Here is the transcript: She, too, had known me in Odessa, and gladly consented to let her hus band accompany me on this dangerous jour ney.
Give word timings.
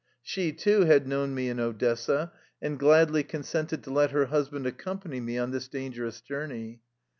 She, 0.23 0.51
too, 0.51 0.85
had 0.85 1.07
known 1.07 1.35
me 1.35 1.47
in 1.47 1.59
Odessa, 1.59 2.31
and 2.59 2.79
gladly 2.79 3.21
consented 3.21 3.83
to 3.83 3.91
let 3.91 4.09
her 4.09 4.25
hus 4.25 4.49
band 4.49 4.65
accompany 4.65 5.19
me 5.19 5.37
on 5.37 5.51
this 5.51 5.67
dangerous 5.67 6.21
jour 6.21 6.47
ney. 6.47 6.79